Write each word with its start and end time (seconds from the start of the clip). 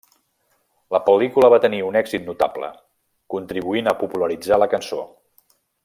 La 0.95 1.01
pel·lícula 1.09 1.49
va 1.53 1.59
tenir 1.65 1.81
un 1.89 1.99
èxit 2.01 2.25
notable, 2.29 2.71
contribuint 3.35 3.93
a 3.93 3.95
popularitzar 4.03 4.61
la 4.63 4.71
cançó. 4.77 5.07